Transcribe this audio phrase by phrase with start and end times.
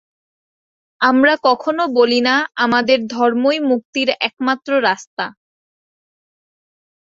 [1.01, 5.25] আমরা কখনও বলি না, আমাদের ধর্মই মুক্তির একমাত্র রাস্তা।